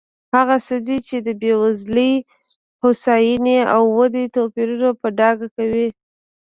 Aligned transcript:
هغه 0.35 0.55
څه 0.67 0.75
دي 0.87 0.97
چې 1.07 1.17
د 1.25 1.29
بېوزلۍ، 1.41 2.13
هوساینې 2.83 3.59
او 3.75 3.83
ودې 3.97 4.23
توپیرونه 4.35 4.89
په 5.01 5.07
ډاګه 5.17 5.47
کوي. 5.57 5.87